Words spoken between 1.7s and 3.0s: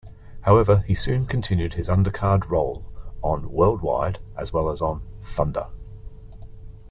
his undercard role